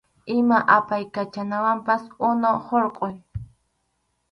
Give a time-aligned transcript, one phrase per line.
[0.35, 3.13] Ima apaykachanawanpas unu hurquy.